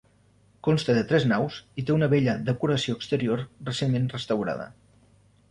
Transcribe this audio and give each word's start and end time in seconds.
Consta 0.67 0.95
de 0.99 1.03
tres 1.11 1.27
naus 1.31 1.59
i 1.81 1.85
té 1.89 1.93
una 1.97 2.09
bella 2.15 2.35
decoració 2.49 2.97
exterior, 3.01 3.45
recentment 3.71 4.11
restaurada. 4.17 4.69